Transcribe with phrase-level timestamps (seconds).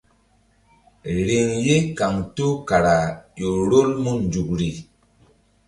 [1.27, 2.95] Riŋ ye kaŋto kara
[3.37, 4.69] ƴo rol mun nzukri.